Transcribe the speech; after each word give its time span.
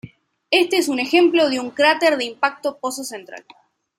Este 0.49 0.77
es 0.79 0.87
un 0.87 0.99
ejemplo 0.99 1.47
de 1.51 1.59
un 1.59 1.69
cráter 1.69 2.17
de 2.17 2.25
impacto 2.25 2.79
pozo 2.79 3.03
central. 3.03 3.45